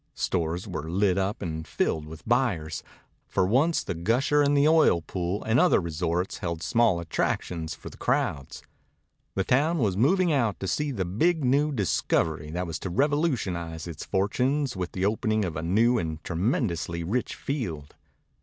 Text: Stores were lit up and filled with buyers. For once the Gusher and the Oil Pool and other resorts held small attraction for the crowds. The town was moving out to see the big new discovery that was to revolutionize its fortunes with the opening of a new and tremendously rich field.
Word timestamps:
Stores 0.15 0.67
were 0.67 0.89
lit 0.89 1.19
up 1.19 1.43
and 1.43 1.67
filled 1.67 2.07
with 2.07 2.27
buyers. 2.27 2.81
For 3.27 3.45
once 3.45 3.83
the 3.83 3.93
Gusher 3.93 4.41
and 4.41 4.57
the 4.57 4.67
Oil 4.67 4.99
Pool 5.03 5.43
and 5.43 5.59
other 5.59 5.79
resorts 5.79 6.39
held 6.39 6.63
small 6.63 6.99
attraction 6.99 7.67
for 7.67 7.91
the 7.91 7.97
crowds. 7.97 8.63
The 9.35 9.43
town 9.43 9.77
was 9.77 9.95
moving 9.95 10.33
out 10.33 10.59
to 10.59 10.67
see 10.67 10.89
the 10.91 11.05
big 11.05 11.45
new 11.45 11.71
discovery 11.71 12.49
that 12.49 12.65
was 12.65 12.79
to 12.79 12.89
revolutionize 12.89 13.85
its 13.85 14.03
fortunes 14.03 14.75
with 14.75 14.93
the 14.93 15.05
opening 15.05 15.45
of 15.45 15.55
a 15.55 15.61
new 15.61 15.99
and 15.99 16.23
tremendously 16.23 17.03
rich 17.03 17.35
field. 17.35 17.93